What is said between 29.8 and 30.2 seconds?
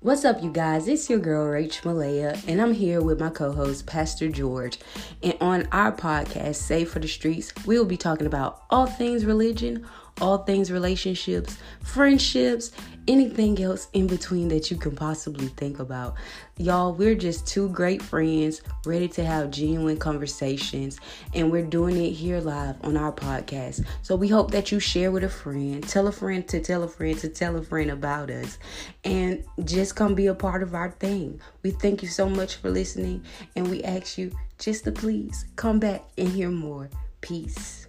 come